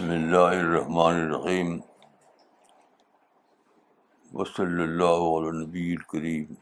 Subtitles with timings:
[0.00, 1.70] بسم اللہ الرحمن الرحیم
[4.32, 6.54] وصلی اللہ علیہ نبی الکریم.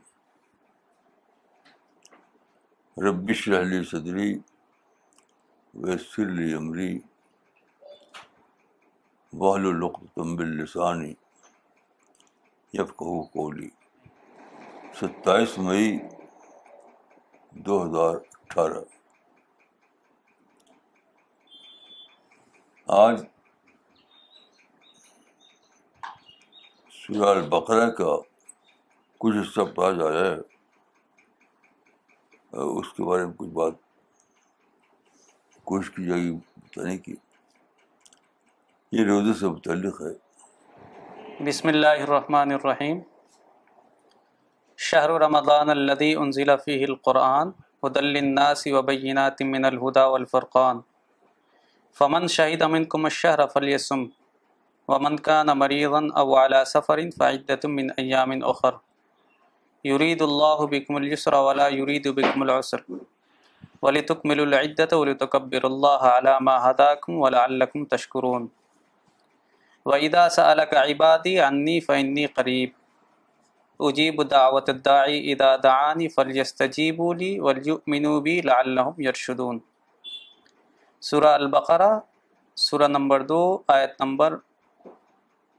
[2.96, 4.32] ربش رحلی صدری
[5.84, 6.90] ویسر لی عمری
[9.32, 11.14] وحل القتم باللسانی
[12.74, 13.68] یفقہ قولی.
[15.00, 15.98] ستائیس مئی
[17.66, 18.82] دو ہزار اٹھارہ.
[22.90, 23.20] آج
[26.90, 28.16] سورہ البقرہ کا
[29.18, 30.36] کچھ حصہ پڑھا جا رہا ہے۔
[32.52, 33.72] اس کے بارے میں کچھ بات
[35.64, 37.14] کوشش کی جائے گی بتانے کی
[38.92, 40.14] یہ روزے سے متعلق ہے۔
[41.44, 43.00] بسم اللہ الرحمن الرحیم۔
[44.76, 47.48] شہر رمضان الذي انزل فيه القرآن
[47.86, 50.80] هدى للناس وبينات من الهدى والفرقان۔
[51.98, 54.02] فمن شهد منكم الشهر فليصم
[54.88, 57.90] ومن كان مريضا او على سفر فعدة من
[58.42, 58.74] اخر
[59.84, 62.84] يريد الله بكم اليسر ولا يريد بكم العسر.
[63.82, 68.50] ولتكملوا العدة ولتكبروا الله على ما هداكم ولعلكم تشكرون.
[69.84, 72.72] وإذا سألك عبادي عني فإني قريب.
[73.80, 79.60] أجيب دعوة الداعي إذا دعاني فليستجيبوا لي وليؤمنوا بي لعلهم يرشدون.
[81.00, 82.00] سورہ البقرہ،
[82.56, 84.36] سورہ نمبر دو، آیت نمبر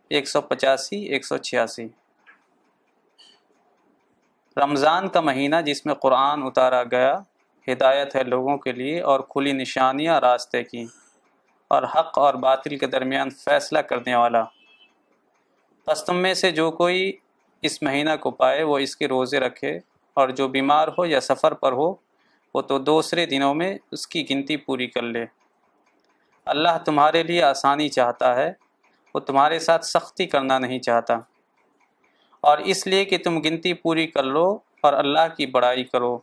[0.07, 1.87] ایک سو پچاسی، ایک سو چھیاسی۔
[4.57, 7.19] رمضان کا مہینہ جس میں قرآن اتارا گیا،
[7.67, 10.85] ہدایت ہے لوگوں کے لیے اور کھلی نشانیاں راستے کی
[11.67, 14.43] اور حق اور باطل کے درمیان فیصلہ کرنے والا۔
[15.85, 17.17] پس تم میں سے جو کوئی
[17.61, 19.79] اس مہینہ کو پائے، وہ اس کے روزے رکھے
[20.13, 22.08] اور جو بیمار ہو یا سفر پر ہو
[22.53, 25.25] وہ تو دوسرے دنوں میں اس کی گنتی پوری کر لے۔
[26.45, 28.53] اللہ تمہارے لیے آسانی چاہتا ہے،
[29.13, 31.13] وہ تمہارے ساتھ سختی کرنا نہیں چاہتا۔
[32.41, 36.19] اور اس لیے کہ تم گنتی پوری کر لو اور اللہ کی بڑائی کرو۔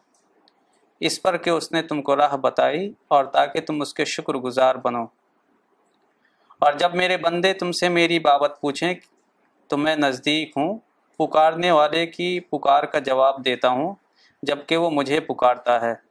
[1.00, 4.34] اس پر کہ اس نے تم کو راہ بتائی اور تاکہ تم اس کے شکر
[4.34, 5.04] گزار بنو۔
[6.58, 8.94] اور جب میرے بندے تم سے میری بابت پوچھیں،
[9.66, 10.78] تو میں نزدیک ہوں،
[11.18, 13.94] پکارنے والے کی پکار کا جواب دیتا ہوں
[14.42, 16.05] جبکہ وہ مجھے پکارتا ہے۔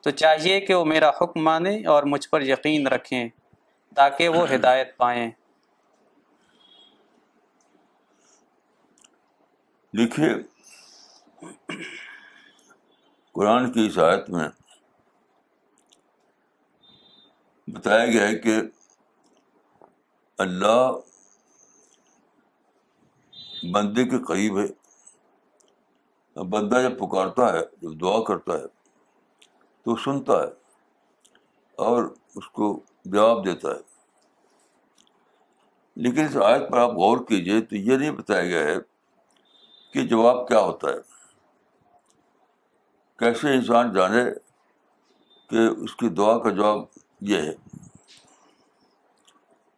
[0.00, 3.28] تو چاہیے کہ وہ میرا حکم مانیں اور مجھ پر یقین رکھیں
[3.94, 5.30] تاکہ وہ ہدایت پائیں۔
[9.98, 10.28] دیکھیے
[13.32, 14.48] قرآن کی اس آیت میں
[17.66, 18.56] بتایا گیا ہے کہ
[20.38, 20.92] اللہ
[23.72, 24.66] بندے کے قریب ہے۔
[26.40, 28.77] بندہ جب پکارتا ہے، جب دعا کرتا ہے
[29.88, 30.48] تو سنتا ہے
[31.76, 32.02] اور
[32.34, 33.80] اس کو جواب دیتا ہے۔
[35.96, 38.74] لیکن اس آیت پر آپ غور کیجیے تو یہ نہیں بتایا گیا ہے
[39.92, 40.96] کہ جواب کیا ہوتا ہے۔
[43.16, 44.24] کیسے انسان جانے
[45.50, 46.78] کہ اس کی دعا کا جواب
[47.20, 47.54] یہ ہے۔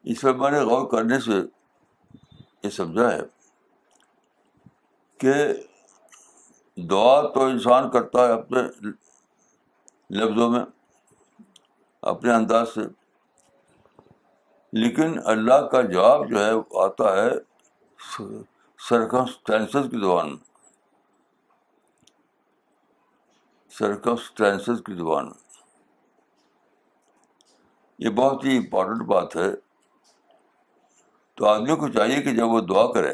[0.03, 1.32] اس پر میں نے غور کرنے سے
[2.62, 3.21] یہ سمجھا ہے
[5.19, 5.32] کہ
[6.77, 8.59] دعا تو انسان کرتا ہے اپنے
[10.10, 10.60] لفظوں میں
[12.03, 12.81] اپنے انداز سے۔
[14.72, 16.50] لیکن اللہ کا جواب جو ہے
[16.84, 17.31] آتا ہے
[18.88, 20.44] سرکمسٹینسز کی زبان میں۔
[23.71, 25.62] سرکمسٹینسز کی زبان میں۔
[27.98, 29.50] یہ بہت ہی امپورٹنٹ بات ہے۔
[31.34, 33.12] تو آدمی کو چاہیے کہ جب وہ دعا کرے،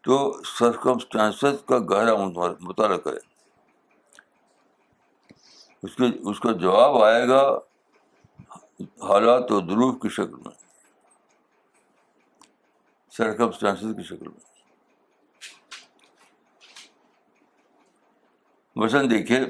[0.00, 2.12] تو سرکمسٹانسز کا گہرا
[2.60, 3.29] مطالعہ کرے۔
[5.82, 7.58] اس کے اس کا جواب آئے گا
[8.80, 10.54] حالات و ضرور کی شکل میں۔
[13.10, 14.40] سرکمسٹانسز کی شکل میں۔
[18.76, 19.40] مثلاً دیکھیے،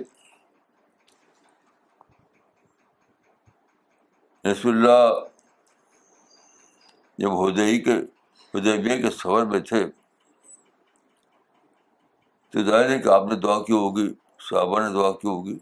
[4.52, 5.14] رسول اللہ
[7.18, 7.94] جب ہدئی کے
[8.54, 9.86] ہدیبیہ کے سفر میں تھے،
[12.50, 15.58] تو ظاہر ہے کہ آپ نے دعا کی ہوگی، صحابہ نے دعا کی ہوگی۔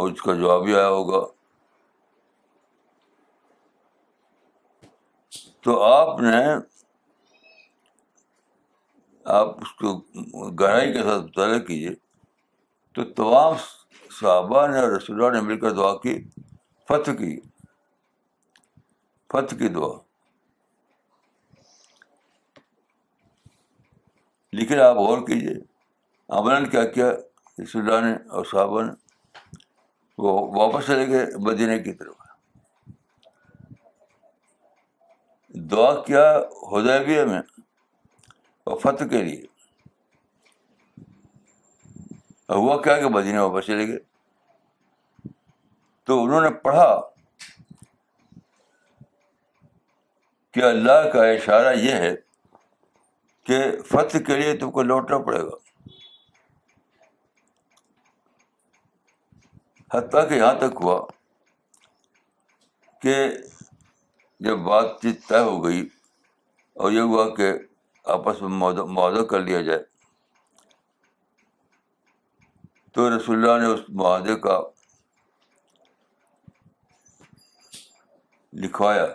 [0.00, 1.26] اور اس کا جواب بھی آیا ہوگا۔
[5.60, 6.36] تو آپ نے
[9.24, 9.98] آپ اس کو
[10.50, 11.90] گہرائی کے ساتھ مطالعہ کیجیے۔
[12.94, 13.54] تو تمام
[14.10, 16.28] صحابہ نے اور رسول اللہ نے مل کر دعا کی،
[16.88, 17.40] فتح کی۔
[19.28, 19.98] فتح کی دعا۔
[24.52, 25.62] لیکن آپ غور کیجیے،
[26.28, 27.12] عملاً کیا کیا
[27.62, 29.09] رسول اللہ نے اور صحابہ نے؟
[30.18, 32.14] وہ واپس چلے گئے مدینہ کی طرف۔
[35.48, 36.38] دعا کیا
[36.72, 37.40] ہدیبیہ میں
[38.64, 39.42] اور فتح کے لیے۔
[42.48, 43.98] ہوا کیا کہ مدینہ واپس چلے گئے۔
[46.04, 47.00] تو انہوں نے پڑھا
[50.50, 52.14] کہ اللہ کا اشارہ یہ ہے
[53.44, 55.59] کہ فتح کے لیے تم کو لوٹنا پڑے گا۔
[59.94, 61.06] حتیٰ کہ یہاں تک ہوا
[63.02, 63.28] کہ
[64.40, 65.88] جب بات چیت طے ہو گئی
[66.72, 67.52] اور یہ ہوا کہ
[68.04, 68.48] آپس میں
[68.84, 69.84] معاہدہ کر لیا جائے،
[72.92, 74.60] تو رسول اللہ نے اس معاہدے کا
[78.52, 79.06] لکھوایا۔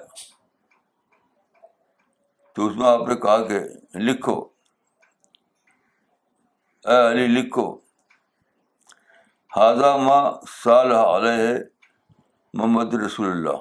[2.54, 3.60] تو اس میں آپ نے کہا کہ
[3.95, 4.50] لکھو۔
[6.86, 7.85] اے علی، لکھو۔
[9.56, 10.31] ہاضا ماں
[10.63, 11.57] سال علیہ
[12.54, 13.57] محمد رسول اللہ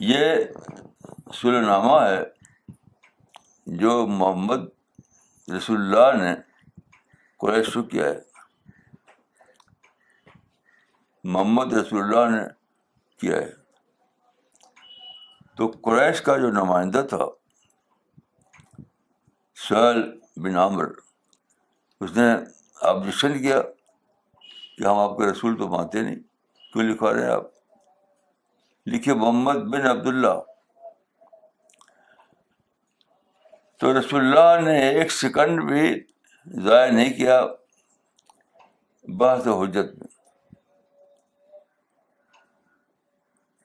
[0.00, 0.36] یہ
[1.34, 2.24] سل نامہ ہے
[3.66, 4.60] جو محمد
[5.56, 6.34] رسول اللہ نے
[7.38, 8.20] قریش کو کیا ہے۔
[11.24, 12.42] محمد رسول اللہ نے
[13.18, 13.50] کیا ہے۔
[15.56, 17.24] تو قریش کا جو نمائندہ تھا
[19.54, 20.84] سہیل بن عامر،
[22.00, 22.34] اس نے
[22.80, 23.62] آبجیکشن کیا
[24.78, 26.20] کہ ہم آپ کے رسول تو مانتے نہیں،
[26.72, 27.44] کیوں لکھوا رہے ہیں آپ؟
[28.86, 30.34] لکھے محمد بن عبداللہ۔
[33.76, 36.04] تو رسول اللہ نے ایک سیکنڈ بھی
[36.46, 37.40] ضائع نہیں کیا
[39.04, 40.08] بحث حجت میں۔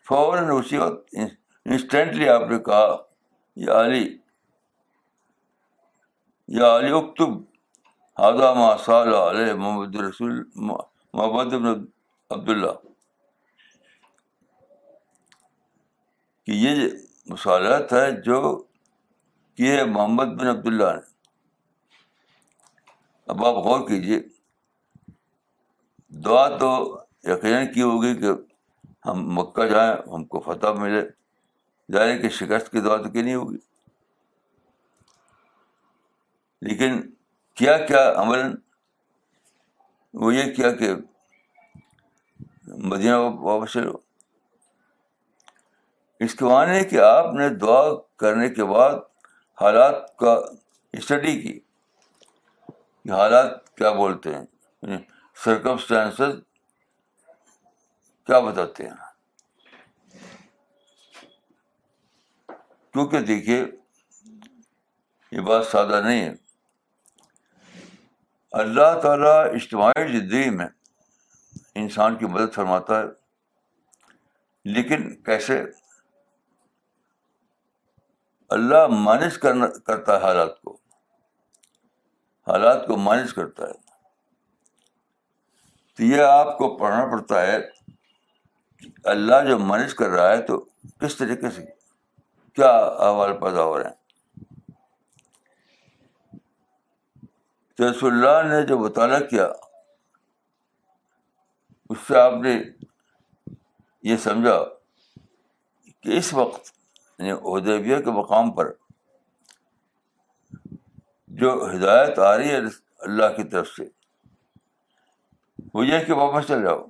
[0.07, 1.15] فوراً اسی وقت
[1.65, 2.95] انسٹینٹلی آپ نے کہا،
[3.55, 4.17] یا علی
[6.49, 7.31] یا علی اکتب
[8.57, 11.85] ما صال علیہ محمد رسول محمد بن
[12.31, 12.71] عبداللہ
[16.47, 16.87] کہ یہ
[17.27, 18.41] مصالحت ہے جو
[19.57, 21.11] کیے محمد بن عبداللہ نے
[23.27, 24.19] اب آپ غور کیجیے
[26.11, 26.71] دعا تو
[27.23, 28.31] یقیناً کی ہوگی کہ
[29.05, 31.01] ہم مکہ جائیں ہم کو فتح ملے
[31.89, 33.57] ظاہر کہ شکست کی دعا تو کی نہیں ہوگی
[36.63, 37.01] لیکن
[37.53, 38.55] کیا کیا عمل،
[40.13, 40.93] وہ یہ کیا کہ
[42.67, 43.97] مدینہ واپس چلو۔
[46.19, 47.83] اس کے معنی کہ آپ نے دعا
[48.15, 48.91] کرنے کے بعد
[49.61, 50.41] حالات کا
[50.93, 51.59] اسٹڈی کی۔
[53.03, 54.97] کہ حالات کیا بولتے ہیں؟
[55.35, 56.41] سرکمسٹانسز یعنی
[58.25, 58.95] کیا بتاتے ہیں؟
[62.91, 63.65] کیونکہ دیکھیے،
[65.31, 66.42] یہ بات سادہ نہیں ہے۔
[68.53, 70.67] اللہ تعالیٰ اجتماعی زندگی میں
[71.75, 73.03] انسان کی مدد فرماتا ہے،
[74.65, 75.63] لیکن کیسے؟
[78.49, 80.77] اللہ مانس کرنا کرتا ہے حالات کو۔
[82.47, 83.73] حالات کو مانس کرتا ہے۔
[85.97, 87.57] تو یہ آپ کو پڑھنا پڑتا ہے،
[89.03, 90.65] اللہ جو مانس کر رہا ہے تو
[90.99, 91.65] کس طریقے سے؟
[92.53, 94.02] کیا احوال پیدا ہو رہے ہیں؟
[97.77, 99.47] تو رسول اللہ نے جو مطالعہ کیا،
[101.89, 102.63] اس سے آپ نے
[104.03, 104.63] یہ سمجھا
[106.01, 106.71] کہ اس وقت
[107.19, 108.71] یعنی ادیبیہ کے مقام پر
[111.27, 112.57] جو ہدایت آ رہی ہے
[112.99, 113.83] اللہ کی طرف سے،
[115.73, 116.85] وہ یہ کہ واپس چل جاؤ۔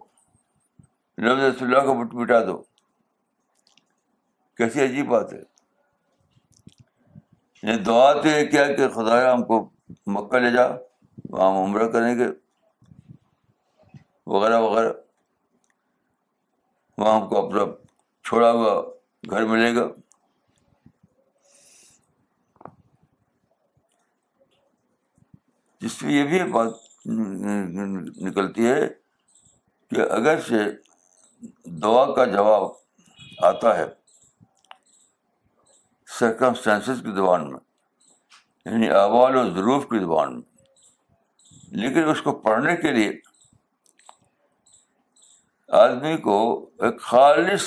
[1.18, 2.64] لفظ رسول اللہ کو مٹا دو۔
[4.58, 5.42] کیسی عجیب بات ہے۔
[7.64, 9.70] یعنی دعا تو یہ کیا کہ خدا ہم کو
[10.08, 10.68] مکہ لے جا،
[11.30, 12.28] وہاں عمرہ کریں گے،
[14.28, 14.94] وغیرہ وغیرہ۔
[16.98, 17.64] وہاں ہم کو اپنا
[18.24, 18.82] چھوڑا ہوا
[19.30, 19.88] گھر ملے گا۔
[25.82, 26.72] جس میں یہ بھی بات
[28.26, 28.88] نکلتی ہے
[29.90, 30.60] کہ اگر سے
[31.66, 32.64] دعا کا جواب
[33.38, 33.86] آتا ہے
[36.08, 37.60] سرکمسٹانسز کی زبان میں
[38.66, 40.42] یعنی احوال و ضرور کی زبان میں۔
[41.68, 43.12] لیکن اس کو پڑھنے کے لیے
[45.68, 47.64] آدمی کو ایک خالص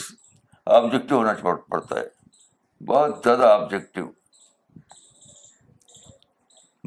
[0.66, 1.32] آبجیکٹو ہونا
[1.68, 2.26] پڑتا ہے۔
[2.84, 4.06] بہت زیادہ آبجیکٹو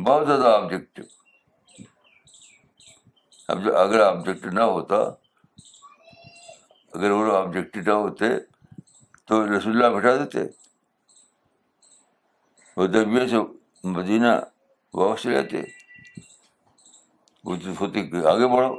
[0.04, 1.04] بہت زیادہ آبجیکٹو
[3.48, 4.96] اب جو اگر آبجیکٹ نہ ہوتا،
[6.94, 8.25] اگر وہ آبجیکٹ نہ ہوتے
[9.25, 10.39] تو رسول اللہ بٹھا دیتے۔
[12.78, 14.27] وہ درمیہ سے مدینہ
[14.93, 15.62] واپس چلے جاتے
[17.79, 18.75] ہوتی کہ آگے بڑھو،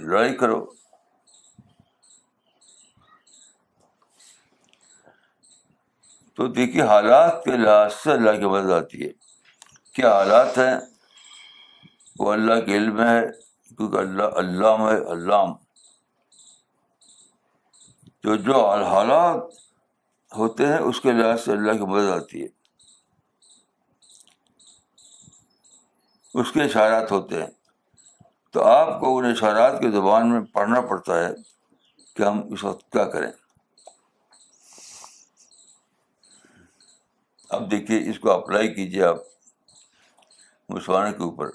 [0.00, 0.72] لڑائی کرو۔
[6.34, 9.12] تو دیکھیے، حالات کے لحاظ سے اللہ کی مدد آتی ہے۔
[9.92, 10.76] کیا حالات ہیں؟
[12.18, 13.20] وہ اللہ کے علم ہے،
[13.76, 15.54] کیونکہ اللہ علام ہے علام
[18.22, 19.65] تو جو حالات
[20.36, 22.48] ہوتے ہیں، اس کے لحاظ سے اللہ کی مدد آتی ہے۔
[26.34, 27.50] اس کے اشارات ہوتے ہیں۔
[28.50, 31.34] تو آپ کو ان اشارات کی زبان میں پڑھنا پڑتا ہے
[32.14, 33.32] کہ ہم اس وقت کیا کریں۔
[37.48, 39.16] اب دیکھیے، اس کو اپلائی کیجیے آپ
[40.68, 41.50] مسلمانوں کے اوپر۔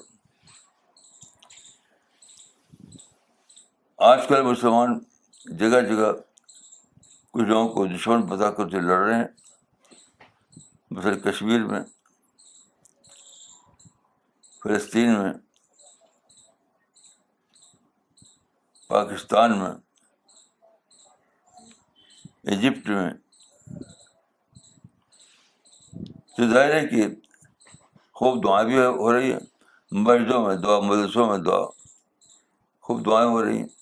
[3.98, 5.00] آج کل مسلمان
[5.46, 6.31] جگہ جگہ
[7.34, 9.28] کچھ لوگوں کو دشمن بتا کر جو لڑ رہے ہیں،
[10.92, 11.82] مثلاً کشمیر میں،
[14.64, 15.34] فلسطین میں،
[18.88, 19.72] پاکستان میں،
[22.44, 23.10] ایجپٹ میں،
[26.38, 27.08] تو ظاہر ہے کہ
[28.16, 29.40] خوب دعائیں بھی ہو رہی ہیں
[29.92, 31.66] مسجدوں میں دعا مدرسوں میں دعا،
[32.82, 33.81] خوب دعائیں ہو رہی ہیں۔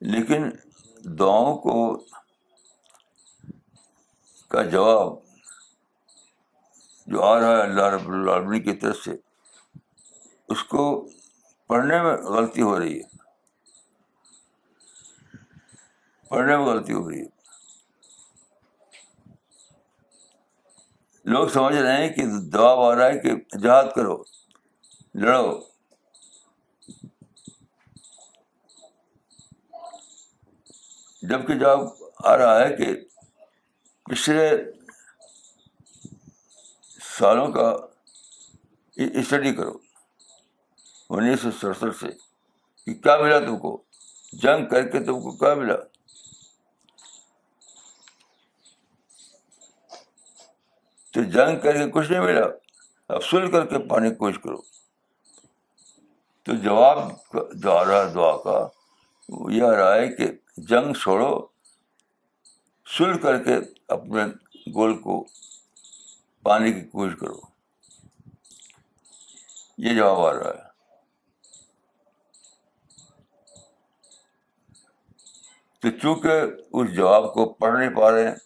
[0.00, 0.50] لیکن
[1.18, 1.96] دعاؤں کو
[4.48, 5.12] کا جواب
[7.06, 9.10] جو آ رہا ہے اللہ رب العالمین کی طرف سے،
[10.48, 11.08] اس کو
[11.66, 13.16] پڑھنے میں غلطی ہو رہی ہے۔
[16.28, 17.38] پڑھنے میں غلطی ہو رہی ہے۔
[21.24, 24.22] لوگ سمجھ رہے ہیں کہ جواب آ رہا ہے کہ جہاد کرو،
[25.14, 25.67] لڑو۔
[31.22, 31.80] جبکہ جواب
[32.24, 32.94] آ رہا ہے کہ
[34.02, 34.50] پچھلے
[37.18, 37.68] سالوں کا
[38.96, 39.78] اسٹڈی کرو،
[41.10, 42.06] انیس سو سڑسٹھ سے،
[42.86, 43.82] کہ کیا ملا تم کو؟
[44.32, 45.76] جنگ کر کے تم کو کیا ملا؟
[51.12, 52.46] تو جنگ کر کے کچھ نہیں ملا،
[53.08, 54.56] اب سل کر کے پانے کی کوشش کرو۔
[56.42, 56.98] تو جواب
[57.54, 58.66] جو آ رہا ہے دعا کا
[59.28, 61.46] یہ آ رہا ہے کہ جنگ چھوڑو،
[62.98, 63.56] سل کر کے
[63.88, 64.24] اپنے
[64.74, 65.26] گول کو
[66.42, 67.40] پانے کی کوشش کرو۔
[69.78, 70.68] یہ جواب آ رہا ہے۔
[75.80, 76.30] تو چونکہ
[76.72, 78.36] اس جواب کو پڑھ نہیں پا رہے ہیں،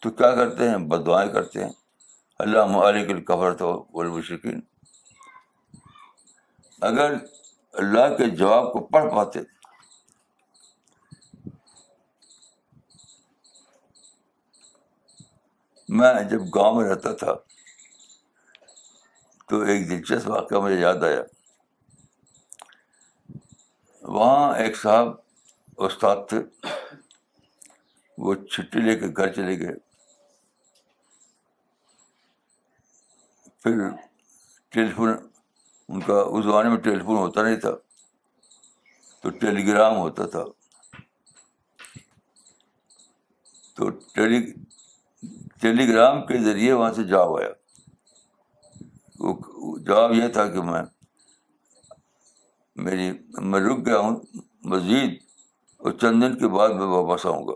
[0.00, 1.72] تو کیا کرتے ہیں؟ بد دعائیں کرتے ہیں۔
[2.38, 4.60] اللہ مالک القبر تو بولشکین
[6.80, 7.14] اگر
[7.76, 9.38] اللہ کے جواب کو پڑھ پاتے۔
[15.88, 17.34] میں جب گاؤں میں رہتا تھا
[19.48, 21.22] تو ایک دلچسپ واقعہ مجھے یاد آیا۔
[24.02, 25.08] وہاں ایک صاحب
[25.76, 26.66] استاد تھے،
[28.18, 29.74] وہ چھٹی لے کے گھر چلے گئے۔
[33.62, 33.72] پھر
[34.68, 35.08] ٹیلیفون
[35.88, 37.70] ان کا اس زمانے میں ٹیلیفون ہوتا نہیں تھا،
[39.20, 40.44] تو ٹیلی گرام ہوتا تھا۔
[43.74, 44.52] تو ٹیلی
[45.60, 47.48] ٹیلی گرام کے ذریعے وہاں سے جواب آیا۔
[49.80, 50.82] جواب یہ تھا کہ میں،
[52.76, 54.16] میری، میں رک گیا ہوں
[54.64, 55.22] مزید
[55.76, 57.52] اور چند دن کے بعد میں واپس آؤں گا۔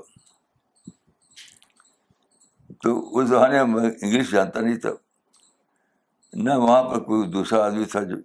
[2.83, 5.10] تو اس زمانے میں انگلش جانتا نہیں تھا۔
[6.33, 8.17] نہ وہاں پر کوئی دوسرا آدمی تھا جو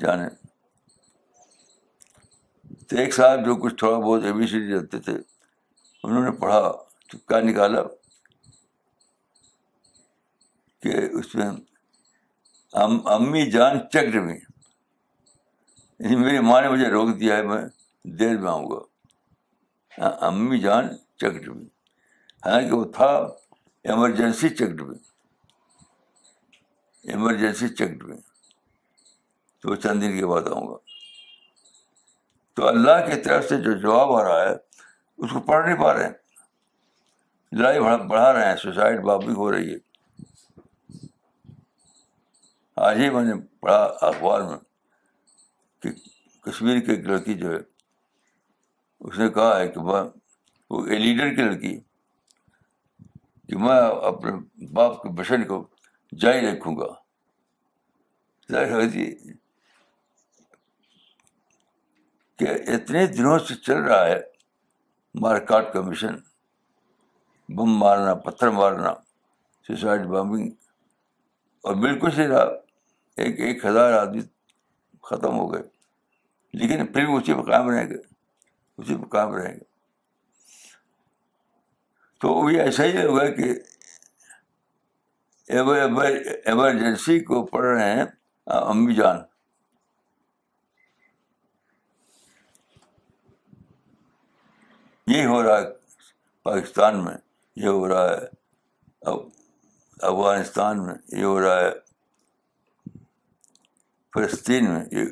[0.00, 0.28] جانے۔
[2.88, 5.12] تو ایک صاحب جو کچھ تھوڑا بہت اے بی سی ڈی رہتے تھے،
[6.04, 6.72] انہوں نے پڑھا،
[7.10, 7.82] تو کیا نکالا؟
[10.82, 11.50] کہ اس میں
[13.04, 14.38] امی جان چکر میں
[15.98, 17.62] یعنی میری ماں نے مجھے روک دیا ہے، میں
[18.04, 18.80] دیر میں آؤں گا۔
[19.98, 21.64] ہاں، امی جان چکر میں
[22.44, 23.06] حالانکہ وہ تھا
[23.84, 25.09] ایمرجنسی چیکڈ میں
[27.10, 28.18] ایمرجنسی چیکڈ میں۔
[29.60, 30.76] تو چند دن کے بعد آؤں گا۔
[32.54, 34.56] تو اللہ کی طرف سے جو جواب آ رہا ہے،
[35.18, 36.12] اس کو پڑھ نہیں پا رہے ہیں۔
[37.52, 39.78] لڑائی بڑھا رہے ہیں سوسائڈ بابی ہو رہی ہے۔
[42.76, 44.58] آج ہی میں نے پڑھا اخبار میں
[45.82, 45.90] کہ
[46.40, 47.58] کشمیر کی ایک لڑکی جو ہے،
[49.00, 50.02] اس نے کہا ہے کہ میں،
[50.70, 51.80] وہ لیڈر کی لڑکی،
[53.48, 54.32] کہ میں اپنے
[54.72, 55.66] باپ کے بشن کو
[56.18, 56.99] جاری رکھوں گا۔
[58.92, 59.14] جی
[62.38, 64.20] کہ اتنے دنوں سے چل رہا ہے
[65.14, 66.14] مار کاٹ کا مشن
[67.48, 68.94] بم مارنا، پتھر مارنا،
[69.66, 70.50] سوسائڈ بمبنگ
[71.62, 72.42] اور بالکل سے رہا،
[73.16, 74.20] ایک ایک ہزار آدمی
[75.02, 75.62] ختم ہو گئے۔
[76.52, 77.96] لیکن پھر بھی اسی پہ قائم رہیں گے،
[78.78, 79.64] اسی پہ قائم رہیں گے۔
[82.20, 83.54] تو یہ ایسا ہی ہوگا کہ
[86.44, 88.04] ایمرجنسی کو پڑھ رہے ہیں۔
[88.58, 89.16] امی جان۔
[95.06, 95.66] یہ ہو رہا ہے
[96.42, 97.16] پاکستان میں،
[97.56, 98.40] یہ ہو رہا ہے
[100.00, 101.70] افغانستان میں، یہ ہو رہا ہے
[104.14, 105.04] فلسطین میں، یہ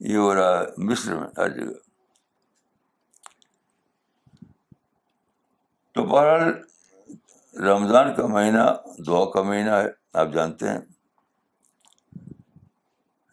[0.00, 1.72] یہ ہو رہا ہے مصر میں، ہر جگہ۔
[5.92, 6.62] تو بہرحال
[7.60, 8.62] رمضان کا مہینہ
[9.06, 10.97] دعا کا مہینہ ہے، آپ جانتے ہیں۔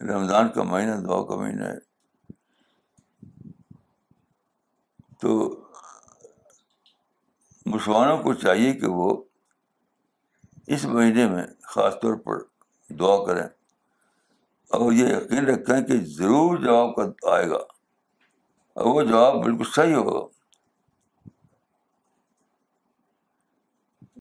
[0.00, 1.78] رمضان کا مہینہ دعا کا مہینہ ہے۔
[5.20, 5.60] تو
[7.66, 9.24] مسلمانوں کو چاہیے کہ وہ
[10.66, 12.38] اس مہینے میں خاص طور پر
[12.94, 13.42] دعا کریں۔
[14.68, 17.56] اور یہ یقین رکھیں کہ ضرور جواب کا آئے گا۔
[18.74, 20.26] اور وہ جواب بالکل صحیح ہوگا۔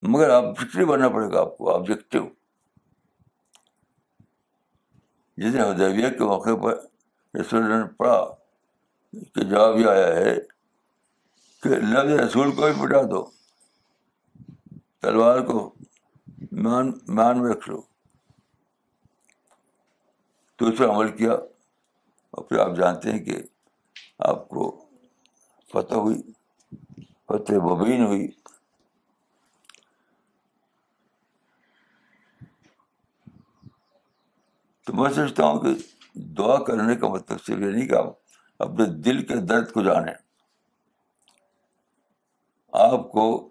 [0.03, 2.44] مگر آبجیکٹو بننا پڑے گا، آپ کو آبجیکٹو
[5.37, 6.75] جیسے ہدیبیہ کے موقع پر
[7.39, 8.25] رسول نے پڑھا،
[9.33, 10.35] کہ جواب یہ آیا ہے
[11.63, 13.31] کہ لفظ رسول کو بھی مٹا دو،
[15.01, 15.73] تلوار کو
[16.51, 17.81] مان مان میں رکھ لو۔
[20.55, 21.31] تو اس پر عمل کیا
[22.31, 23.41] اور پھر آپ جانتے ہیں کہ
[24.19, 24.85] آپ کو
[25.73, 26.21] فتح ہوئی،
[27.27, 28.27] فتح مبین ہوئی۔
[34.85, 35.69] تو میں سوچتا ہوں کہ
[36.13, 38.05] دعا کرنے کا مطلب صرف یہ نہیں کہ آپ
[38.59, 40.13] اپنے دل کے درد کو جانیں۔
[42.71, 43.49] آپ کو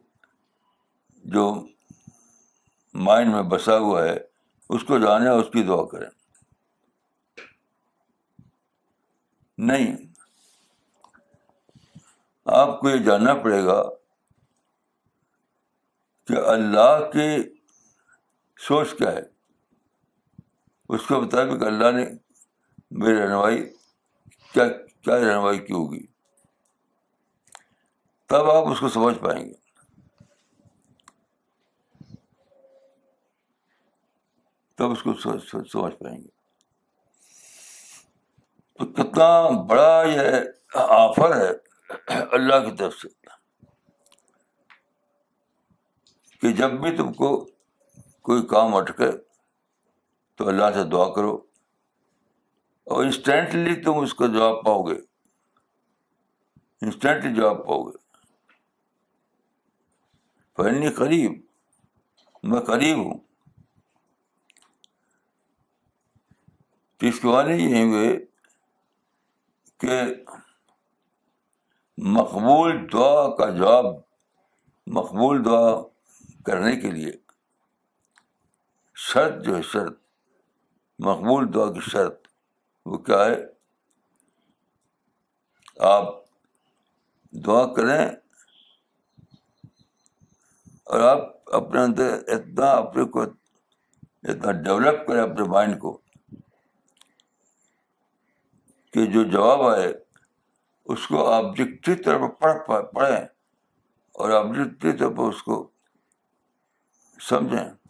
[1.24, 1.66] جو
[2.94, 4.16] مائنڈ میں بسا ہوا ہے،
[4.68, 6.11] اس کو جانے اس کی دعا کریں۔
[9.59, 9.96] نہیں،
[12.44, 13.82] آپ کو یہ جاننا پڑے گا
[16.26, 17.54] کہ اللہ کی
[18.59, 19.34] سوچ کیا ہے۔
[20.88, 22.07] اس کے مطابق اللہ نے
[22.90, 23.73] میری رہنمائی
[24.53, 24.68] کیا
[25.03, 26.07] کیا رہنمائی کی ہوگی؟
[28.27, 29.53] تب آپ اس کو سمجھ پائیں گے۔
[34.75, 35.14] تب اس کو
[35.73, 36.29] سمجھ پائیں گے۔
[38.79, 40.40] تو کتنا بڑا یہ
[40.75, 41.51] آفر ہے
[42.33, 43.09] اللہ کی طرف سے
[46.40, 47.44] کہ جب بھی تم کو
[48.23, 49.23] کوئی کام اٹکے
[50.35, 51.35] تو اللہ سے دعا کرو۔
[52.85, 54.94] اور انسٹینٹلی تم اس کا جواب پاؤ گے۔
[56.83, 57.97] انسٹینٹلی جواب پاؤ گے۔
[60.55, 61.47] پہنی قریب
[62.42, 63.18] میں قریب ہوں۔
[66.97, 68.27] تو اس کے والے یہ ہوئے
[69.79, 70.03] کہ
[71.99, 73.85] مقبول دعا کا جواب،
[74.87, 75.83] مقبول دعا
[76.47, 77.12] کرنے کے لیے
[78.94, 80.03] شرط جو ہے شرط
[80.98, 82.28] مقبول دعا کی شرط
[82.87, 83.37] وہ کیا ہے؟
[85.78, 86.04] آپ
[87.33, 88.07] دعا کریں
[90.85, 93.22] اور آپ اپنے اندر اتنا اپنے کو
[94.22, 95.98] اتنا ڈیولپ کریں اپنے مائنڈ کو
[98.92, 99.92] کہ جو جواب آئے
[100.85, 103.26] اس کو آبجیکٹو طور پر پڑھ پڑھیں
[104.12, 105.70] اور آبجیکٹو طور پر اس کو
[107.20, 107.84] سمجھیں۔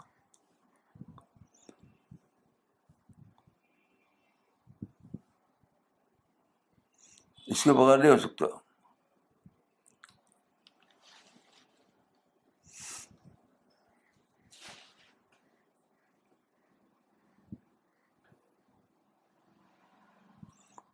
[7.49, 8.47] اس کے بغیر نہیں ہو سکتا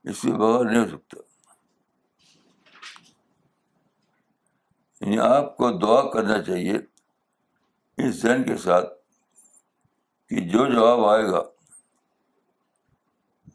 [0.05, 1.21] اس کے بغیر نہیں ہو سکتا
[5.03, 6.79] یعنی آپ کو دعا کرنا چاہیے
[7.99, 8.89] اس ذہن کے ساتھ
[10.31, 11.43] کہ جو جواب آئے گا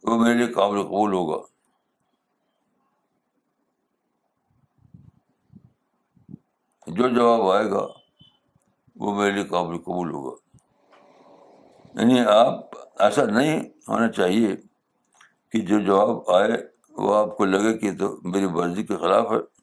[0.03, 1.54] وہ میرے لیے قابل قبول ہوگا
[6.97, 7.87] جو جواب آئے گا،
[8.95, 10.35] وہ میرے لیے قابل قبول ہوگا۔
[12.01, 12.59] یعنی آپ،
[12.99, 14.47] ایسا نہیں ہونا چاہیے
[15.49, 16.49] کہ جو جواب آئے،
[16.89, 19.55] وہ آپ کو لگے کہ تو میری مرضی کے خلاف ہے۔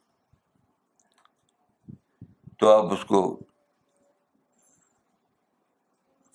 [2.59, 3.41] تو آپ اس کو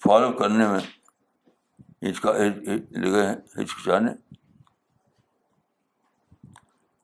[0.03, 0.79] فالو کرنے میں
[2.89, 4.11] لگے ہیں، ہچکچانے۔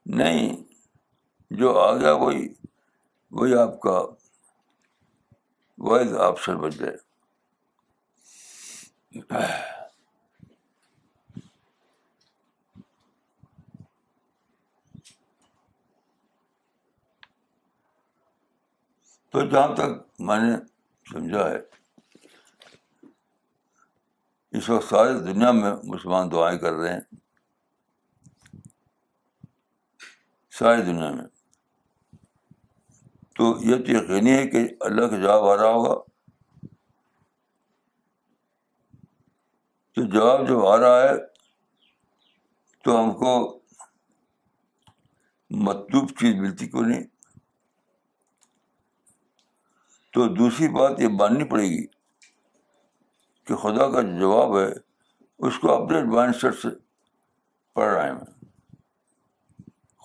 [0.05, 0.63] نہیں،
[1.51, 2.53] جو آ گیا وہی
[3.33, 3.97] وہی آپ کا
[5.77, 6.97] واحد آپشن بن جائے
[19.29, 20.53] تو جہاں تک میں نے
[21.11, 21.59] سمجھا ہے،
[24.51, 27.05] اس وقت ساری دنیا میں مسلمان دعائیں کر رہے ہیں۔
[30.51, 31.32] ساری دنیا میں۔
[33.35, 35.95] تو یہ تو یقینی ہے کہ اللہ کا جواب آ رہا ہوگا۔
[39.95, 41.17] تو جواب جو آ رہا ہے
[42.83, 43.59] تو ہم کو
[45.49, 47.03] مطلوب چیز ملتی کیوں نہیں؟
[50.13, 51.87] تو دوسری بات یہ ماننی پڑے گی
[53.45, 54.67] کہ خدا کا جو جواب ہے
[55.47, 56.67] اس کو اپنے مائنڈ سیٹ سے
[57.73, 58.45] پڑھ رہا ہے۔ میں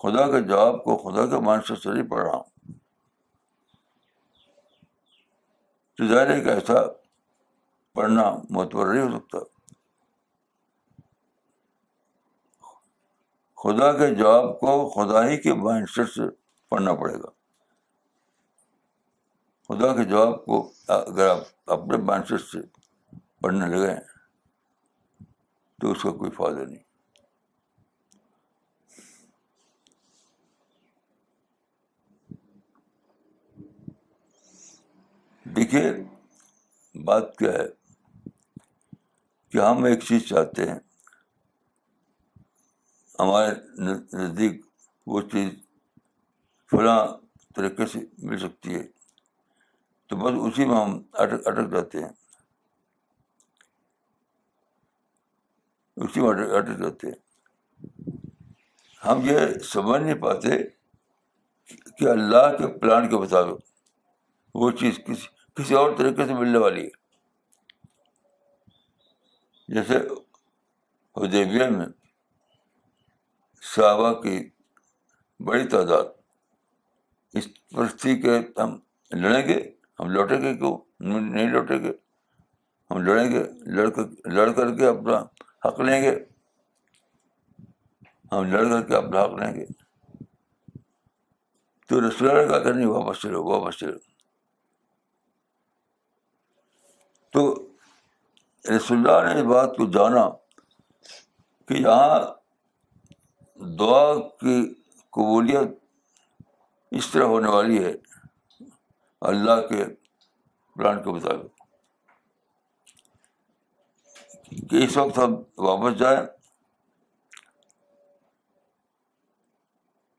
[0.01, 2.48] خدا کے جواب کو خدا کے مائنڈ سیٹ سے نہیں پڑھ رہا ہوں۔
[5.99, 6.73] تو ظاہر ہے کہ ایسا
[7.93, 9.37] پڑھنا معتبر نہیں ہو سکتا۔
[13.55, 16.21] خدا کے جواب کو خدا ہی کے مائنڈ سیٹ سے
[16.69, 17.29] پڑھنا پڑے گا۔
[19.67, 22.57] خدا کے جواب کو اگر آپ اپنے مائنڈ سیٹ سے
[23.41, 23.95] پڑھنے لگے
[25.81, 26.88] تو اس کا کوئی فائدہ نہیں۔
[35.59, 35.91] دیکھیے،
[37.03, 37.67] بات کیا ہے
[39.49, 40.79] کہ ہم ایک چیز چاہتے ہیں۔
[43.19, 43.81] ہمارے
[44.17, 44.65] نزدیک
[45.07, 45.53] وہ چیز
[46.71, 47.07] فلاں
[47.55, 48.83] طریقے سے مل سکتی ہے۔
[50.07, 52.09] تو بس اسی میں ہم اٹک اٹک جاتے ہیں۔
[55.95, 57.19] اسی میں اٹک جاتے ہیں۔
[59.05, 60.63] ہم یہ سمجھ نہیں پاتے
[61.97, 63.61] کہ اللہ کے پلان کے مطابق
[64.55, 66.89] وہ چیز کسی کسی اور طریقے سے ملنے والی ہے۔
[69.67, 69.97] جیسے
[71.17, 71.85] حدیبیہ میں
[73.61, 74.49] صحابہ کی
[75.39, 76.03] بڑی تعداد،
[77.33, 78.79] اس پرستی کے ہم
[79.11, 81.91] لڑیں گے، ہم لوٹیں گے کیوں؟ نہیں لوٹیں گے۔
[82.91, 85.19] ہم لڑیں گے لڑ کر لڑ کر کے اپنا
[85.67, 86.25] حق لیں گے۔
[88.31, 89.65] ہم لڑ کر کے اپنا حق لیں گے۔
[91.87, 93.97] تو رسول کا کہ نہیں، واپس چلو واپس چلو
[97.31, 97.69] تو
[98.75, 100.29] رسول اللہ نے اس بات کو جانا
[101.67, 102.19] کہ یہاں
[103.79, 104.73] دعا کی
[105.09, 105.67] قبولیت
[106.91, 107.93] اس طرح ہونے والی ہے
[109.21, 109.85] اللہ کے
[110.75, 111.59] پلان کے مطابق
[114.69, 116.19] کہ اس وقت ہم واپس جائیں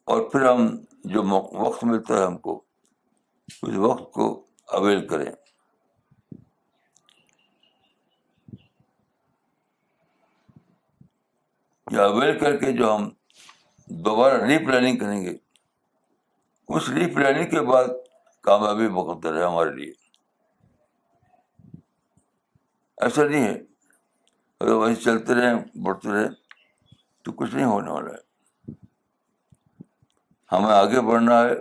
[0.04, 2.64] اور پھر ہم جو وقت ملتا ہے ہم کو،
[3.62, 5.32] اس وقت کو اویل کریں۔
[11.90, 13.10] یا اویل کر کے جو ہم
[13.86, 15.36] دوبارہ ری پلاننگ کریں گے،
[16.68, 17.84] اس ری پلاننگ کے بعد
[18.40, 19.92] کامیابی مقدر ہے ہمارے لیے۔
[22.96, 23.58] ایسا نہیں ہے،
[24.60, 26.28] اگر وہیں چلتے رہیں، بڑھتے رہیں،
[27.22, 28.30] تو کچھ نہیں ہونے والا ہے۔
[30.52, 31.52] ہمیں آگے بڑھنا ہے۔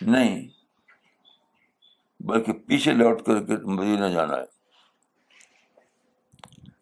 [0.00, 0.48] نہیں،
[2.20, 4.59] بلکہ پیچھے لوٹ کر کے مدینہ جانا ہے۔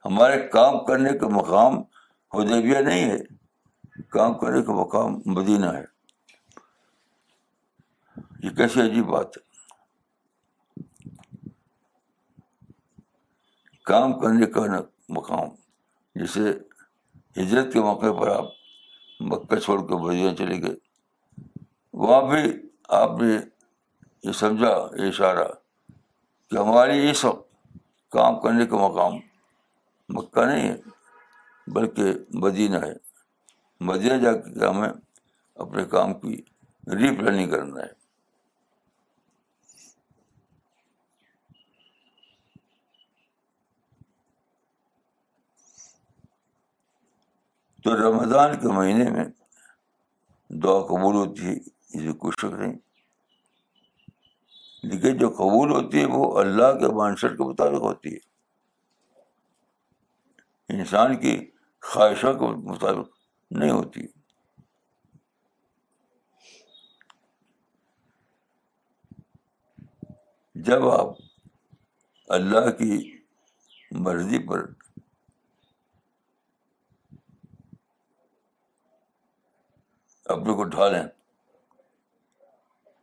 [0.08, 1.78] ہمارے کام کرنے کا مقام
[2.34, 3.18] حدیبیہ نہیں ہے۔
[4.08, 5.84] کام کرنے کا مقام مدینہ ہے۔
[8.42, 9.48] یہ کیسی عجیب بات ہے۔
[13.84, 14.60] کام کرنے کا
[15.08, 15.48] مقام
[16.14, 16.40] جیسے
[17.40, 18.44] ہجرت کے موقع پر آپ
[19.20, 20.76] مکہ چھوڑ کے مدینہ چلے گئے۔
[21.92, 22.52] وہاں بھی
[22.88, 23.36] آپ نے
[24.22, 25.48] یہ سمجھا، یہ اشارہ
[26.50, 27.76] کہ ہماری اس وقت
[28.10, 29.27] کام کرنے کا مقام
[30.08, 30.76] مکہ نہیں ہے،
[31.66, 32.92] بلکہ مدینہ ہے۔
[33.80, 34.88] مدینہ جا کے ہمیں
[35.54, 36.42] اپنے کام کی
[36.86, 37.98] ری پلاننگ کرنا ہے۔
[47.84, 49.24] تو رمضان کے مہینے میں
[50.48, 51.52] دعا قبول ہوتی ہے
[51.92, 52.78] اسے کوئی شک نہیں۔
[54.82, 58.37] لیکن جو قبول ہوتی ہے، وہ اللہ کے مانسٹ کے مطابق ہوتی ہے۔
[60.68, 61.50] انسان کی
[61.82, 63.08] خواہشوں کے مطابق
[63.50, 64.00] نہیں ہوتی۔
[70.54, 71.06] جب آپ
[72.28, 73.18] اللہ کی
[73.90, 74.66] مرضی پر
[80.24, 81.02] اپنے کو ڈھالیں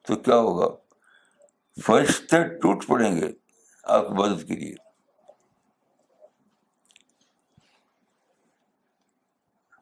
[0.01, 0.75] تو کیا ہوگا؟
[1.81, 3.27] فرشتے ٹوٹ پڑیں گے
[3.83, 4.84] آپ کی مدد کے لیے۔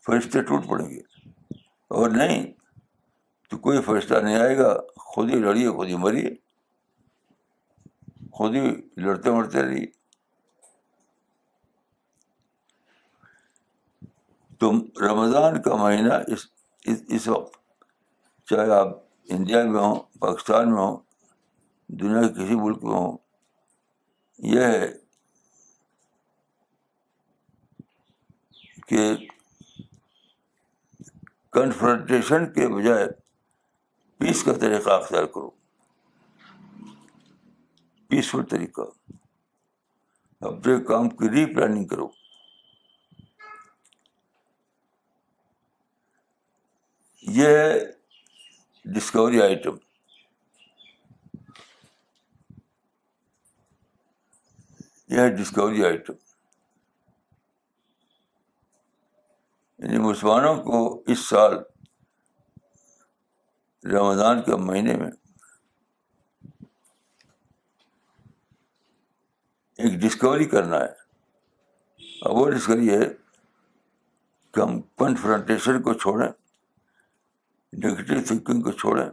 [0.05, 1.01] فرشتے ٹوٹ پڑیں گے۔
[1.87, 2.53] اور نہیں،
[3.49, 6.35] تو کوئی فرشتہ نہیں آئے گا، خود ہی لڑیے، خود ہی مریے۔
[8.31, 9.85] خود ہی لڑتے مرتے رہیے۔
[14.59, 16.47] تم رمضان کا مہینہ اس
[16.85, 17.57] اس وقت،
[18.45, 18.87] چاہے آپ
[19.23, 20.97] انڈیا میں ہوں، پاکستان میں ہوں،
[21.87, 23.17] دنیا کے کسی ملک میں ہوں،
[24.39, 24.93] یہ ہے
[28.87, 29.15] کہ
[31.53, 33.07] کنفرنٹیشن کے بجائے
[34.17, 35.49] پیس کا طریقہ اختیار کرو۔
[38.07, 38.81] پیسفل طریقہ۔
[40.41, 42.07] اپنے کام کی ری پلاننگ کرو۔
[47.21, 47.79] یہ ہے
[48.85, 49.75] ڈسکوری آئٹم
[55.09, 56.13] یہ ہے ڈسکوری آئٹم
[59.84, 61.54] یعنی مسلمانوں کو اس سال
[63.91, 65.12] رمضان کے مہینے میں
[69.78, 71.04] ایک ڈسکوری کرنا ہے۔
[72.22, 73.13] اور وہ ڈسکوری ہے
[74.52, 76.30] کہ ہم کنفرنٹیشن کو چھوڑیں
[77.74, 79.10] نگیٹو تھنکنگ کو چھوڑیں۔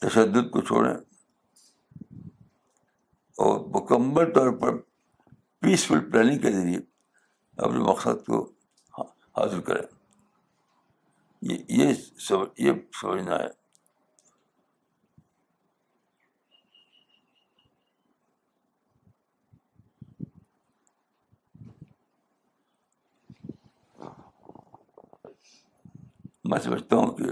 [0.00, 0.94] تشدد کو چھوڑیں۔
[3.38, 4.83] اور مکمل طور پر
[5.64, 6.78] پیسفل پلاننگ کے ذریعے
[7.56, 8.52] اپنے مقصد کو
[8.98, 9.82] ہاں، حاصل کریں۔
[11.68, 13.64] یہ سمجھنا ہے۔
[26.44, 27.24] میں سمجھتا ہوں کہ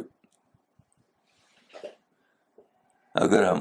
[3.14, 3.58] اگر ہم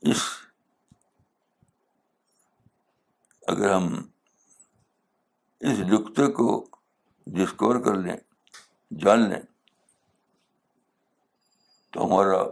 [0.00, 0.39] اس
[3.50, 3.86] اگر ہم
[5.60, 6.48] اس نقطے کو
[7.26, 8.16] ڈسکور کر لیں،
[8.90, 9.42] جان لیں،
[11.92, 12.42] تو ہمارا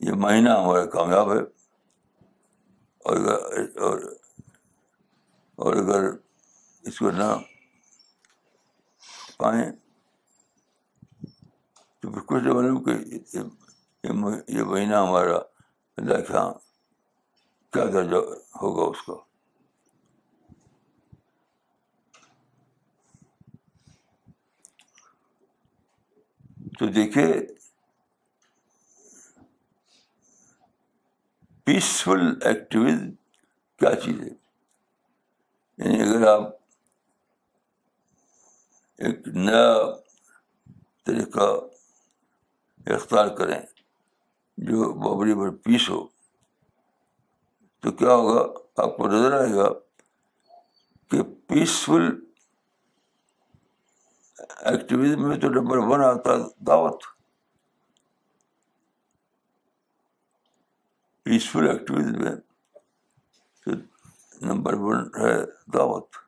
[0.00, 1.42] یہ مہینہ ہمارا کامیاب ہے۔
[3.00, 4.00] اور
[5.58, 6.02] اور اگر
[6.82, 7.28] اس کو نہ
[9.36, 9.70] پائیں،
[12.00, 12.92] تو پھر کچھ معلوم کہ
[14.52, 15.38] یہ مہینہ ہمارا
[15.98, 16.50] ہاں
[17.72, 18.20] کیا درجہ
[18.62, 19.14] ہوگا اس کا
[26.78, 27.28] تو دیکھیے
[31.66, 33.00] پیسفل ایکٹیویز
[33.80, 34.32] کیا چیز ہے؟
[35.78, 36.42] یعنی اگر آپ
[38.98, 39.66] ایک نیا
[41.06, 41.46] طریقہ
[42.86, 43.60] اختیار کریں
[44.58, 46.06] جو ببری بڑی پیس ہو،
[47.80, 49.68] تو کیا ہوگا؟ آپ کو نظر آئے گا
[51.10, 52.20] کہ پیسفل
[54.58, 56.30] ایکٹیویزم میں تو نمبر ون آتا
[56.66, 57.02] دعوت۔
[61.22, 62.36] پیسفل ایکٹیویزم میں
[64.42, 66.27] نمبر ون ہے دعوت۔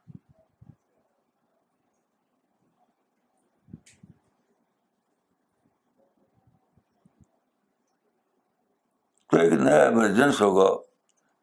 [9.31, 10.83] تو ایک نیا ایمرجنس ہوگا،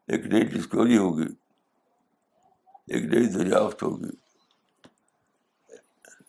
[0.06, 1.26] ایک نئی ڈسکوری ہوگی،
[2.86, 4.10] ایک نئی دریافت ہوگی۔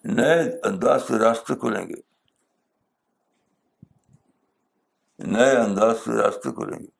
[0.03, 2.01] نئے انداز سے راستے کھلیں گے۔
[5.19, 6.99] نئے انداز سے راستے کھلیں گے۔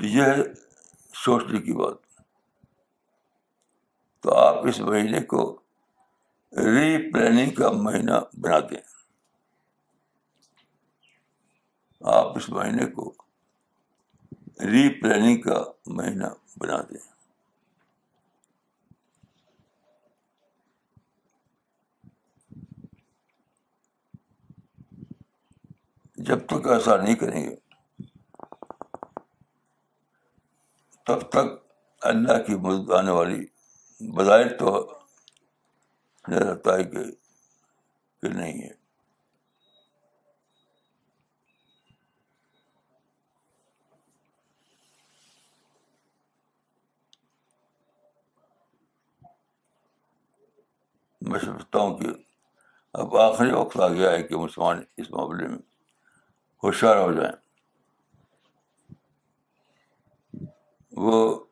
[0.00, 0.36] یہ ہے
[1.14, 2.09] سوچنے کی بات۔
[4.20, 5.60] تو آپ اس مہینے کو
[6.52, 8.80] ری پلاننگ کا مہینہ بنا دیں۔
[12.00, 13.14] آپ اس مہینے کو
[14.60, 17.10] ری پلاننگ کا مہینہ بنا دیں۔
[26.14, 27.56] جب تک ایسا نہیں کریں گے،
[31.06, 31.66] تب تک
[32.00, 33.59] اللہ کی مدد آنے والی
[34.00, 34.98] بظاہر تو
[36.28, 36.98] نظر آتا ہے کہ
[38.22, 38.70] نہیں ہے۔
[51.20, 52.06] میں سمجھتا ہوں کہ
[52.92, 55.58] اب آخری وقت آ گیا ہے کہ مسلمان اس معاملے میں
[56.64, 57.32] ہوشیار ہو جائیں۔
[60.92, 61.44] وہ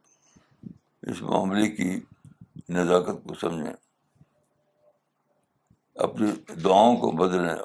[1.03, 2.01] اس معاملے کی
[2.69, 3.75] نزاکت کو سمجھیں۔
[5.95, 7.57] اپنی دعاؤں کو بدلیں،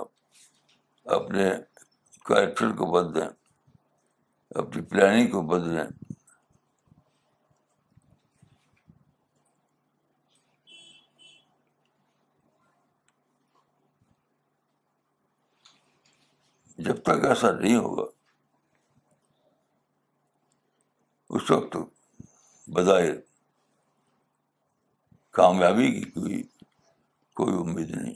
[1.05, 1.49] اپنے
[2.25, 3.27] کریکٹر کو بدلیں،
[4.49, 5.83] اپنی پلاننگ کو بدلیں۔
[16.77, 18.03] جب تک ایسا نہیں ہوگا،
[21.29, 21.77] اس وقت
[22.69, 23.32] بظاہر
[25.33, 26.43] کامیابی کی کوئی
[27.35, 28.15] کوئی امید نہیں۔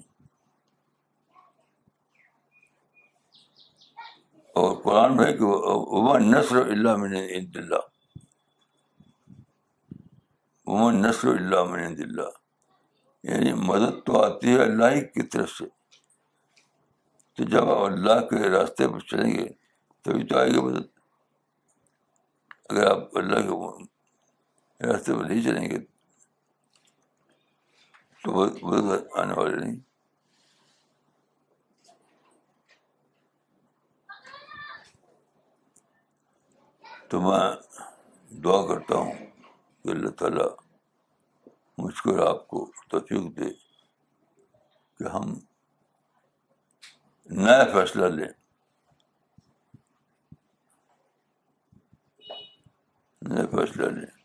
[4.56, 5.44] اور قرآن میں کہ
[5.98, 7.76] عمر نثر اللہ من عند اللہ
[10.68, 12.30] عمر نثر اللہ من عند اللہ
[13.24, 15.66] یعنی مدد تو آتی ہے اللہ ہی کی طرف سے۔
[17.36, 19.48] تو جب آپ اللہ کے راستے پر چلیں گے،
[20.02, 20.86] تبھی تو آئے گی مدد۔
[22.70, 23.84] اگر آپ اللہ کے
[24.88, 25.97] راستے پر نہیں چلیں گے
[28.22, 28.32] تو
[28.64, 29.80] مدد آنے والے نہیں
[37.10, 37.46] تو میں
[38.32, 39.14] دعا کرتا ہوں
[39.86, 40.48] کہ اللہ تعالیٰ
[41.78, 43.50] مجھ کو آپ کو توفیق دے
[45.00, 45.34] کہ ہم
[47.30, 48.28] نیا فیصلہ لیں
[53.22, 54.17] نیا فیصلہ لیں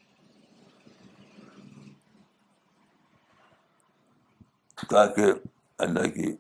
[4.93, 5.25] تاکہ
[5.79, 6.37] اللہ کی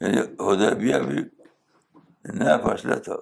[0.00, 1.18] یعنی حدیبیہ بھی
[2.24, 3.12] نیا فیصلہ تھا۔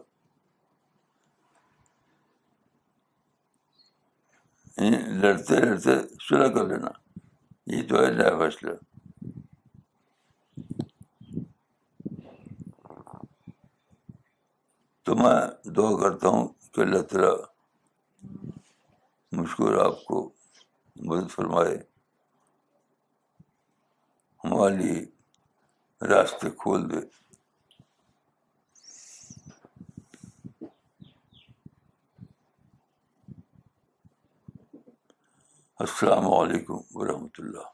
[4.76, 5.90] یعنی لڑتے لڑتے
[6.28, 6.88] سلح کر لینا۔
[7.66, 8.70] یہ تو ہے نیا فیصلہ۔
[15.02, 17.36] تو میں دعا کرتا ہوں کہ اللہ تعالیٰ
[19.32, 20.32] مجھ کو اور آپ کو
[20.96, 21.91] مدد فرمائے۔
[24.44, 25.04] ہماری
[26.10, 27.00] راستے کھول دے۔
[35.78, 37.71] السلام علیکم ورحمۃ اللہ۔